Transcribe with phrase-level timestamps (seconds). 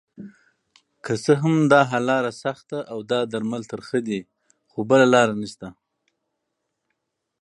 [1.05, 4.19] که څه هم داحل لاره سخته اودا درمل ترخه دي
[4.71, 5.67] خو بله لاره نشته